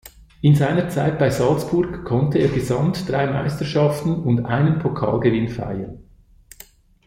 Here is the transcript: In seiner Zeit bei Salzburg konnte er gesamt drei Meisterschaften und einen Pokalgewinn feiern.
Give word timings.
In 0.41 0.55
seiner 0.55 0.89
Zeit 0.89 1.19
bei 1.19 1.29
Salzburg 1.29 2.03
konnte 2.05 2.39
er 2.39 2.47
gesamt 2.47 3.07
drei 3.07 3.27
Meisterschaften 3.27 4.23
und 4.23 4.45
einen 4.47 4.79
Pokalgewinn 4.79 5.47
feiern. 5.47 5.99